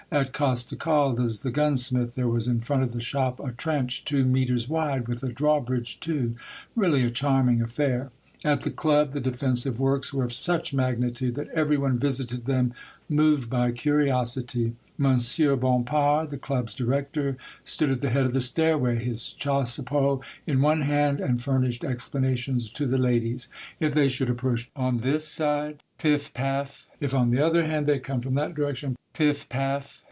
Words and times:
At 0.13 0.33
Costecalde's, 0.33 1.39
the 1.39 1.51
gunsmith, 1.51 2.15
there 2.15 2.27
was 2.27 2.45
in 2.45 2.59
front 2.59 2.83
of 2.83 2.91
the 2.91 2.99
shop, 2.99 3.39
a 3.39 3.53
trench 3.53 4.03
two 4.03 4.25
metres 4.25 4.63
74 4.63 4.77
Monday 4.77 4.93
Tales, 4.93 5.07
wide, 5.07 5.07
with 5.07 5.23
a 5.23 5.33
drawbridge 5.33 5.99
too,— 6.01 6.35
really 6.75 7.03
a 7.05 7.09
charming 7.09 7.61
affair! 7.61 8.11
At 8.43 8.63
the 8.63 8.71
Club 8.71 9.13
the 9.13 9.21
defensive 9.21 9.79
works 9.79 10.13
were 10.13 10.25
of 10.25 10.33
such 10.33 10.73
magnitude 10.73 11.35
that 11.35 11.47
every 11.53 11.77
one 11.77 11.97
visited 11.97 12.43
them, 12.43 12.73
moved 13.07 13.49
by 13.49 13.71
curiosity. 13.71 14.73
Monsieur 14.97 15.55
Bompard, 15.55 16.29
the 16.29 16.37
Club's 16.37 16.73
director, 16.73 17.37
stood 17.63 17.89
at 17.89 18.01
the 18.01 18.09
head 18.09 18.25
of 18.25 18.33
the 18.33 18.41
stairway, 18.41 19.01
his 19.01 19.33
chassepot 19.39 20.19
in 20.45 20.61
one 20.61 20.81
hand, 20.81 21.21
and 21.21 21.41
furnished 21.41 21.85
explanations 21.85 22.69
to 22.71 22.85
the 22.85 22.97
ladies.'' 22.97 23.47
If 23.79 23.93
they 23.93 24.09
should 24.09 24.29
approach 24.29 24.69
on 24.75 24.97
this 24.97 25.25
side, 25.25 25.81
piff! 25.97 26.33
paff! 26.33 26.89
If, 26.99 27.13
on 27.15 27.29
the 27.31 27.39
other 27.39 27.65
hand, 27.65 27.85
they 27.85 27.97
come 27.99 28.19
from 28.19 28.33
that 28.33 28.53
direction, 28.53 28.97
piff! 29.13 29.47
paff! 29.47 29.99